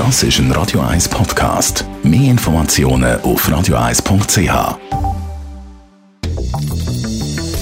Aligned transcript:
Das 0.00 0.22
ist 0.22 0.38
ein 0.38 0.50
Radio 0.52 0.80
1 0.80 1.10
Podcast. 1.10 1.84
Mehr 2.02 2.30
Informationen 2.30 3.20
auf 3.20 3.46
radio1.ch. 3.46 4.78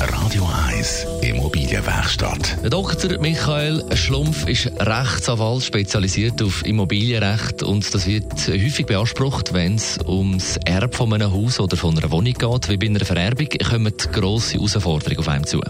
Radio 0.00 0.48
1 0.66 1.06
Immobilienwerkstatt. 1.22 2.58
Dr. 2.68 3.20
Michael 3.20 3.84
Schlumpf 3.94 4.48
ist 4.48 4.66
Rechtsanwalt, 4.80 5.62
spezialisiert 5.62 6.42
auf 6.42 6.66
Immobilienrecht 6.66 7.62
und 7.62 7.94
das 7.94 8.04
wird 8.08 8.48
häufig 8.48 8.86
beansprucht, 8.86 9.52
wenn 9.52 9.76
es 9.76 10.00
ums 10.04 10.56
Erb 10.64 10.96
von 10.96 11.14
einem 11.14 11.32
Haus 11.32 11.60
oder 11.60 11.76
von 11.76 11.96
einer 11.96 12.10
Wohnung 12.10 12.34
geht. 12.34 12.68
Wie 12.68 12.76
bei 12.76 12.86
einer 12.86 13.04
Vererbung 13.04 13.46
kommen 13.70 13.94
grosse 14.10 14.54
Herausforderungen 14.54 15.20
auf 15.20 15.28
einem 15.28 15.46
zu. 15.46 15.60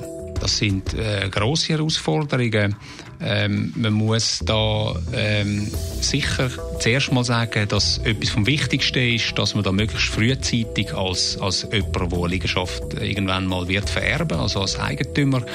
Das 0.44 0.58
sind 0.58 0.92
äh, 0.92 1.26
grosse 1.30 1.72
Herausforderungen. 1.72 2.76
Ähm, 3.18 3.72
man 3.76 3.94
muss 3.94 4.40
da 4.44 4.94
ähm, 5.14 5.70
sicher 6.02 6.50
zuerst 6.80 7.12
mal 7.12 7.24
sagen, 7.24 7.66
dass 7.66 7.96
etwas 7.96 8.28
vom 8.28 8.46
Wichtigsten 8.46 9.14
ist, 9.14 9.38
dass 9.38 9.54
man 9.54 9.64
da 9.64 9.72
möglichst 9.72 10.08
frühzeitig 10.08 10.92
als, 10.92 11.38
als 11.40 11.66
jemand, 11.72 11.96
der 11.96 12.02
eine 12.02 12.26
Liegenschaft 12.26 12.82
irgendwann 12.92 13.46
mal 13.46 13.68
wird 13.68 13.88
vererben, 13.88 14.38
also 14.38 14.60
als 14.60 14.78
Eigentümer, 14.78 15.46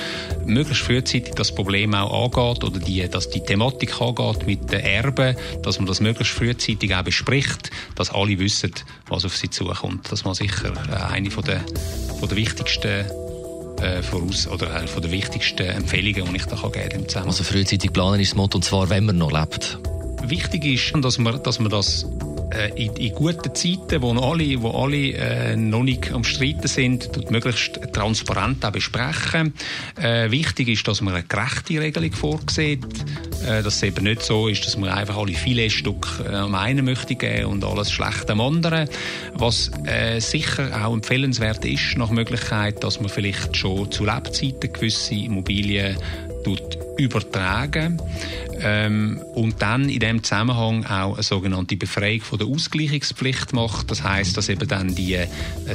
möglichst 0.48 0.82
frühzeitig 0.82 1.36
das 1.36 1.54
Problem 1.54 1.94
auch 1.94 2.24
angeht 2.36 2.64
oder 2.64 2.80
die, 2.80 3.08
dass 3.08 3.30
die 3.30 3.42
Thematik 3.42 4.02
angeht 4.02 4.48
mit 4.48 4.72
den 4.72 4.80
Erben, 4.80 5.36
dass 5.62 5.78
man 5.78 5.86
das 5.86 6.02
möglichst 6.02 6.34
frühzeitig 6.34 6.96
auch 6.96 7.04
bespricht, 7.04 7.70
dass 7.94 8.10
alle 8.10 8.40
wissen, 8.40 8.74
was 9.08 9.24
auf 9.24 9.38
sie 9.38 9.52
zukommt. 9.52 10.12
Das 10.12 10.26
war 10.26 10.34
sicher 10.34 10.74
äh, 10.90 11.14
eine 11.14 11.30
von 11.30 11.44
der, 11.44 11.64
von 12.20 12.28
der 12.28 12.38
wichtigsten 12.38 13.06
äh, 13.82 14.02
voraus 14.02 14.48
oder 14.48 14.74
eine 14.74 14.88
von 14.88 15.02
der 15.02 15.12
wichtigsten 15.12 15.66
Empfehlungen, 15.66 16.32
die 16.32 16.38
ich 16.38 16.46
da 16.46 16.56
kann 16.56 16.72
geben 16.72 16.90
kann. 16.90 17.08
Zusammenhang. 17.08 17.30
Also 17.30 17.44
frühzeitig 17.44 17.94
planen 17.94 18.20
ist 18.20 18.32
das 18.32 18.38
Motto, 18.38 18.58
und 18.58 18.64
zwar, 18.64 18.90
wenn 18.90 19.06
man 19.06 19.18
noch 19.18 19.32
lebt. 19.32 19.80
Wichtig 20.24 20.66
ist, 20.66 20.94
dass 21.04 21.18
man, 21.18 21.42
dass 21.44 21.60
man 21.60 21.72
das 21.72 22.06
äh, 22.52 22.70
in, 22.76 22.96
in, 22.96 23.14
guten 23.14 23.54
Zeiten, 23.54 24.02
wo 24.02 24.12
alle, 24.12 24.62
wo 24.62 24.72
alle 24.72 25.14
äh, 25.14 25.56
noch 25.56 25.84
nicht 25.84 26.12
am 26.12 26.24
Streiten 26.24 26.68
sind, 26.68 27.30
möglichst 27.32 27.80
transparent 27.94 28.66
auch 28.66 28.72
besprechen. 28.72 29.54
Äh, 30.02 30.32
wichtig 30.32 30.70
ist, 30.70 30.88
dass 30.88 31.02
man 31.02 31.14
eine 31.14 31.24
gerechte 31.24 31.80
Regelung 31.80 32.12
vorsieht, 32.12 32.86
äh, 33.46 33.64
dass 33.64 33.76
es 33.76 33.84
eben 33.84 34.04
nicht 34.04 34.24
so 34.24 34.48
ist, 34.48 34.66
dass 34.66 34.78
man 34.78 34.90
einfach 34.90 35.18
alle 35.18 35.34
viele 35.34 35.70
Stück 35.70 36.24
äh, 36.26 36.36
am 36.36 36.56
einen 36.56 36.86
möchte 36.86 37.16
geben 37.16 37.46
und 37.46 37.64
alles 37.64 37.92
schlecht 37.92 38.30
am 38.30 38.42
anderen. 38.42 38.90
Was 39.34 39.72
äh, 39.86 40.20
sicher 40.20 40.86
auch 40.86 40.94
empfehlenswert 40.94 41.66
ist, 41.66 41.98
nach 41.98 42.10
Möglichkeit, 42.10 42.84
dass 42.84 43.00
man 43.00 43.10
vielleicht 43.10 43.56
schon 43.56 43.92
zu 43.92 44.06
Lebzeiten 44.06 44.72
gewisse 44.74 45.16
Immobilien 45.16 45.98
übertragen 46.98 48.02
ähm, 48.62 49.22
und 49.36 49.62
dann 49.62 49.90
in 49.90 50.00
dem 50.00 50.24
Zusammenhang 50.24 50.86
auch 50.86 51.14
eine 51.14 51.24
sogenannte 51.24 51.78
Befreiung 51.78 52.22
von 52.22 52.40
der 52.40 52.48
Ausgleichungspflicht 52.48 53.54
macht. 53.54 53.92
Das 53.92 54.04
heißt, 54.04 54.36
dass 54.36 54.50
eben 54.50 54.68
dann 54.68 54.96
die 54.96 55.14
äh, 55.16 55.28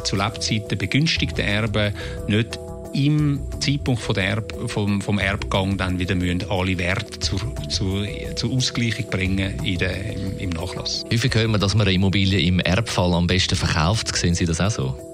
zu 0.03 0.17
Lebzeiten 0.17 0.79
begünstigten 0.79 1.45
Erben 1.45 1.95
nicht 2.27 2.59
im 2.95 3.41
Zeitpunkt 3.61 4.00
von 4.00 4.14
der 4.14 4.28
Erb, 4.28 4.70
vom, 4.70 5.00
vom 5.00 5.19
Erbgang 5.19 5.77
dann 5.77 5.98
wieder 5.98 6.14
müssen 6.14 6.45
alle 6.48 6.78
Werte 6.78 7.19
zur, 7.19 7.41
zur, 7.69 8.06
zur 8.36 8.53
Ausgleichung 8.53 9.11
bringen 9.11 9.55
in 9.64 9.78
der, 9.78 10.14
im, 10.14 10.39
im 10.39 10.51
Nachlass. 10.51 11.05
Häufig 11.12 11.34
hört 11.34 11.48
man, 11.48 11.61
dass 11.61 11.75
man 11.75 11.86
eine 11.86 11.95
Immobilie 11.95 12.41
im 12.41 12.61
Erbfall 12.61 13.12
am 13.14 13.27
besten 13.27 13.56
verkauft. 13.56 14.17
Sehen 14.17 14.34
Sie 14.34 14.47
das 14.47 14.61
auch 14.61 14.70
so? 14.70 15.14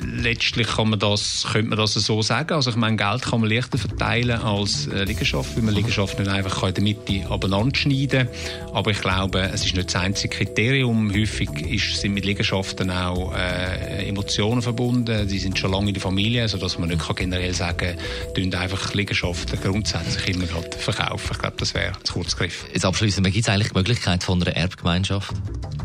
Letztlich 0.00 0.66
kann 0.66 0.90
man 0.90 0.98
das, 0.98 1.46
könnte 1.52 1.70
man 1.70 1.78
das 1.78 1.94
so 1.94 2.22
sagen. 2.22 2.54
Also 2.54 2.70
ich 2.70 2.76
meine, 2.76 2.96
Geld 2.96 3.22
kann 3.22 3.40
man 3.40 3.50
leichter 3.50 3.78
verteilen 3.78 4.40
als 4.40 4.86
äh, 4.86 5.04
Liegenschaft, 5.04 5.56
weil 5.56 5.62
man 5.62 5.74
Liegenschaft 5.74 6.18
nicht 6.18 6.30
einfach 6.30 6.62
in 6.62 6.74
der 6.74 6.82
Mitte 6.82 7.30
abeinander 7.30 7.74
schneiden 7.74 8.28
kann. 8.28 8.74
Aber 8.74 8.90
ich 8.90 9.00
glaube, 9.00 9.40
es 9.52 9.64
ist 9.64 9.74
nicht 9.74 9.88
das 9.88 9.96
einzige 9.96 10.36
Kriterium. 10.36 11.12
Häufig 11.12 11.50
sind 11.94 12.14
mit 12.14 12.24
Liegenschaften 12.24 12.90
auch 12.90 13.34
äh, 13.34 14.08
Emotionen 14.08 14.62
verbunden. 14.62 15.28
Die 15.28 15.38
sind 15.38 15.58
schon 15.58 15.72
lange 15.72 15.88
in 15.88 15.94
der 15.94 16.02
Familie, 16.02 16.48
sodass 16.48 16.78
man 16.78 16.88
nicht 16.88 17.16
generell 17.16 17.54
sagen 17.54 17.96
kann, 18.34 18.54
einfach 18.54 18.94
Liegenschaften 18.94 19.58
grundsätzlich 19.60 20.36
immer 20.36 20.46
verkaufen. 20.46 21.30
Ich 21.32 21.38
glaube, 21.38 21.56
das 21.58 21.74
wäre 21.74 21.92
zu 22.02 22.14
kurz 22.14 22.36
gegriffen. 22.36 22.68
Jetzt 22.72 22.84
abschließend, 22.84 23.26
gibt 23.26 23.38
es 23.38 23.48
eigentlich 23.48 23.68
die 23.68 23.78
Möglichkeit 23.78 24.22
von 24.22 24.42
einer 24.42 24.56
Erbgemeinschaft? 24.56 25.34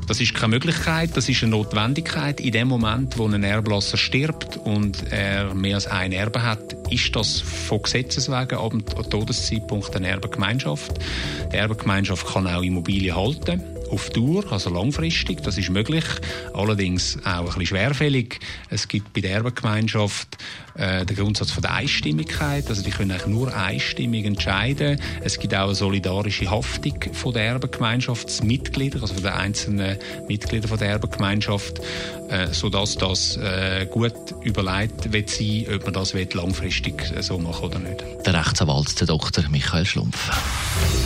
Das 0.08 0.22
ist 0.22 0.36
keine 0.36 0.50
Möglichkeit, 0.50 1.12
das 1.16 1.30
ist 1.30 1.42
eine 1.42 1.52
Notwendigkeit. 1.52 2.40
In 2.40 2.52
dem 2.52 2.68
Moment, 2.68 3.18
wo 3.18 3.28
ein 3.28 3.44
Erblasser 3.44 3.98
stirbt 3.98 4.58
und 4.58 5.12
er 5.12 5.56
mehr 5.56 5.76
als 5.76 5.88
ein 5.88 6.12
Erbe 6.12 6.44
hat, 6.44 6.76
ist 6.92 7.16
das 7.16 7.42
von 7.42 7.82
Gesetzes 7.82 8.30
wegen 8.30 8.56
ab 8.56 8.70
dem 8.70 8.86
Todeszeitpunkt 8.86 9.96
eine 9.96 10.10
Erbengemeinschaft. 10.10 11.00
Die 11.52 11.58
Erbengemeinschaft 11.58 12.28
kann 12.28 12.46
auch 12.46 12.62
Immobilien 12.62 13.16
halten 13.16 13.75
auf 13.90 14.10
Dauer, 14.10 14.52
also 14.52 14.70
langfristig, 14.70 15.42
das 15.44 15.58
ist 15.58 15.70
möglich, 15.70 16.06
allerdings 16.54 17.18
auch 17.24 17.40
ein 17.40 17.46
bisschen 17.46 17.66
schwerfällig. 17.68 18.40
Es 18.70 18.88
gibt 18.88 19.14
bei 19.14 19.22
der 19.22 19.32
Erbengemeinschaft 19.32 20.38
äh, 20.76 21.06
den 21.06 21.16
Grundsatz 21.16 21.52
von 21.52 21.62
der 21.62 21.74
Einstimmigkeit, 21.74 22.68
also 22.68 22.84
die 22.84 22.92
können 22.92 23.12
eigentlich 23.12 23.28
nur 23.28 23.56
einstimmig 23.56 24.26
entscheiden. 24.26 25.00
Es 25.24 25.40
gibt 25.40 25.54
auch 25.56 25.66
eine 25.66 25.76
solidarische 25.76 26.50
Haftung 26.50 26.96
von 27.14 27.34
der 27.34 27.44
Erbengemeinschaftsmitglieder, 27.44 29.02
also 29.02 29.14
von 29.14 29.24
den 29.24 29.34
einzelnen 29.34 29.98
Mitgliedern 30.28 30.70
von 30.70 30.80
der 30.80 30.90
Erbengemeinschaft, 30.90 31.80
äh, 32.30 32.48
sodass 32.52 32.98
das 32.98 33.38
äh, 33.38 33.88
gut 33.90 34.14
überlegt 34.44 35.12
wird 35.14 35.30
sein, 35.30 35.66
ob 35.74 35.84
man 35.86 35.94
das 35.94 36.14
langfristig 36.14 37.14
so 37.22 37.38
machen 37.38 37.66
oder 37.66 37.80
nicht. 37.80 38.04
Der 38.26 38.34
Rechtsanwalt, 38.34 39.00
der 39.00 39.08
Dr. 39.08 39.48
Michael 39.50 39.86
Schlumpf. 39.86 40.30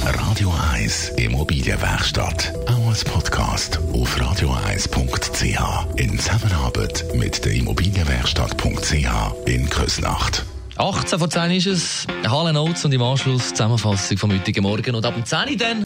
Radio 0.03 0.53
1 0.73 1.09
Immobilienwerkstatt 1.17 2.53
auch 2.71 2.89
als 2.89 3.03
Podcast 3.03 3.79
auf 3.93 4.19
radioeis.ch 4.19 5.59
in 5.95 6.19
Zusammenarbeit 6.19 7.05
mit 7.15 7.43
der 7.43 7.53
Immobilienwerkstatt.ch 7.53 9.45
in 9.45 9.69
Küsnacht. 9.69 10.45
18 10.77 11.19
vor 11.19 11.29
10 11.29 11.51
ist 11.51 11.67
es, 11.67 12.07
Halle 12.27 12.53
Notes 12.53 12.85
und 12.85 12.93
im 12.93 13.01
Anschluss 13.01 13.49
Zusammenfassung 13.49 14.17
vom 14.17 14.31
heutigen 14.31 14.63
Morgen 14.63 14.95
und 14.95 15.05
ab 15.05 15.15
dem 15.15 15.25
10 15.25 15.57
dann. 15.57 15.83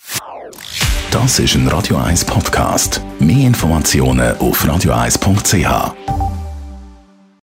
Das 1.11 1.39
ist 1.39 1.55
ein 1.55 1.67
Radio 1.67 1.97
1 1.97 2.25
Podcast. 2.25 3.01
Mehr 3.19 3.47
Informationen 3.47 4.35
auf 4.37 4.67
radioeis.ch. 4.67 6.22